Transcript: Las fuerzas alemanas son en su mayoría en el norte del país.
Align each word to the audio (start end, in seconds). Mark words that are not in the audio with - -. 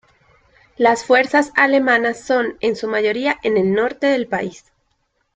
Las 0.77 1.05
fuerzas 1.05 1.51
alemanas 1.55 2.19
son 2.21 2.57
en 2.59 2.75
su 2.75 2.87
mayoría 2.87 3.37
en 3.43 3.55
el 3.55 3.71
norte 3.71 4.07
del 4.07 4.25
país. 4.25 4.65